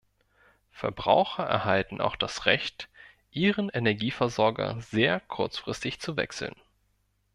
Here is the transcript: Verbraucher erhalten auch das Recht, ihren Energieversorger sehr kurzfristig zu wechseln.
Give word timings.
Verbraucher 0.71 1.43
erhalten 1.43 2.01
auch 2.01 2.15
das 2.15 2.47
Recht, 2.47 2.89
ihren 3.29 3.69
Energieversorger 3.69 4.81
sehr 4.81 5.19
kurzfristig 5.19 5.99
zu 5.99 6.17
wechseln. 6.17 6.55